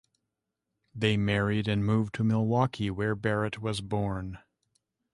They 0.95 1.15
married 1.15 1.67
and 1.67 1.85
moved 1.85 2.15
to 2.15 2.23
Milwaukee, 2.23 2.89
where 2.89 3.13
Barrett 3.13 3.61
was 3.61 3.81
born. 3.81 4.39